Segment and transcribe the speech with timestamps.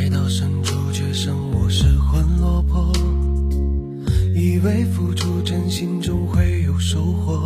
[0.00, 2.90] 爱到深处却剩我失魂落魄，
[4.34, 7.44] 以为付出真心终会有收获，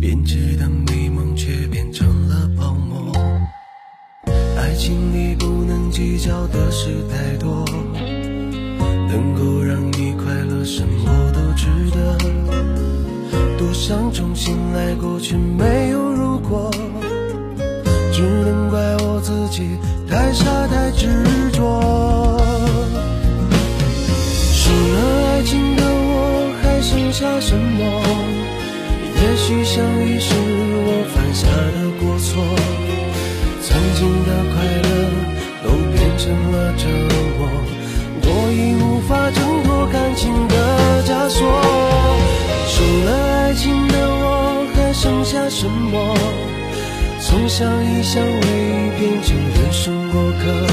[0.00, 3.12] 编织的美梦却变成了泡沫。
[4.56, 7.64] 爱情里不能计较的事太多，
[9.06, 12.18] 能够让你快乐什么都值得。
[13.56, 16.72] 多想重新来过，却没有如果，
[18.12, 19.78] 只能怪我自己
[20.10, 20.83] 太傻太。
[27.14, 28.02] 下什么？
[29.22, 32.42] 也许相遇是我犯下的过错，
[33.62, 34.90] 曾经的快乐
[35.62, 36.82] 都变成了折
[37.38, 37.40] 磨，
[38.20, 40.54] 我已无法挣脱感情的
[41.04, 41.38] 枷锁。
[42.74, 46.16] 除了爱情的我，还剩下什么？
[47.20, 48.42] 从相依相偎
[48.98, 50.66] 变成人生过客，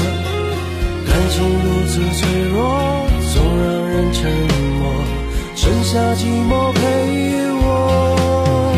[1.06, 2.91] 感情如此脆弱。
[5.92, 6.80] 下寂寞陪
[7.60, 8.72] 我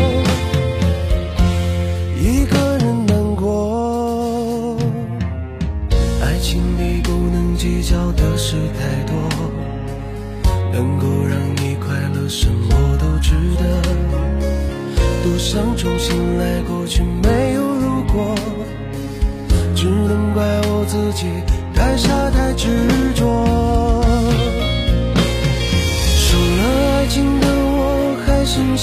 [2.19, 4.75] 一个人难过。
[6.21, 9.15] 爱情里不能计较的事太多，
[10.73, 13.63] 能够让你快乐，什么都值得。
[15.23, 18.35] 多想重新来过，却没有如果，
[19.73, 21.27] 只能怪我自己
[21.73, 22.67] 太傻太执
[23.15, 23.74] 着。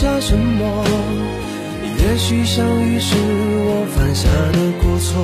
[0.03, 0.85] 下什么？
[2.03, 5.15] 也许相遇是我犯下的过错，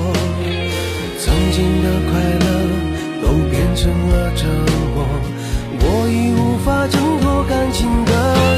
[1.18, 2.46] 曾经的快乐
[3.20, 4.46] 都变成了折
[4.94, 5.02] 磨，
[5.80, 8.12] 我已无法挣脱感情的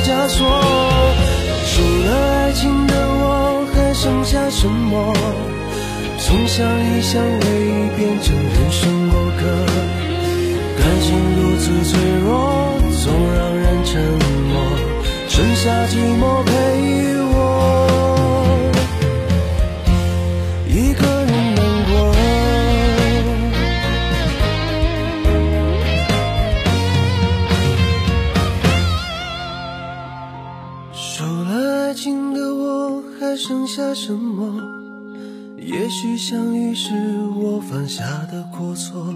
[0.04, 0.44] 枷锁。
[1.72, 5.14] 除了爱情的我还剩下什么？
[6.19, 7.48] 从相依相偎
[7.97, 9.41] 变成人生过客，
[10.76, 12.28] 感情如此脆弱。
[13.02, 13.50] 总让，
[15.40, 16.52] 剩下寂寞陪
[17.32, 18.70] 我
[20.68, 22.12] 一个人难过。
[30.92, 34.60] 输了爱情的我，还剩下什么？
[35.56, 36.92] 也许相遇是
[37.34, 39.06] 我犯下的过错，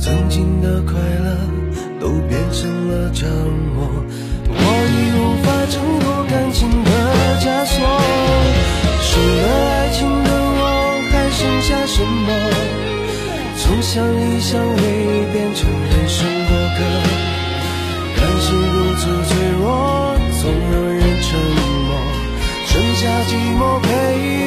[0.00, 1.61] 曾经的快乐。
[13.92, 14.80] 从相依相偎
[15.34, 16.78] 变成人生过客，
[18.16, 19.30] 感情如此脆
[19.60, 21.38] 弱，总让人沉
[21.88, 21.90] 默，
[22.64, 24.41] 剩下寂寞陪。